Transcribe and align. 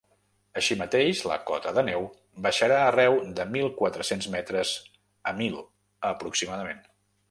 Així 0.61 0.77
mateix 0.77 1.21
la 1.31 1.37
cota 1.49 1.73
de 1.79 1.83
neu 1.91 2.07
baixarà 2.47 2.81
arreu 2.87 3.19
de 3.41 3.47
mil 3.53 3.71
quatre-cents 3.83 4.33
metres 4.39 4.75
a 5.35 5.39
mil, 5.45 5.65
aproximadament. 6.15 6.87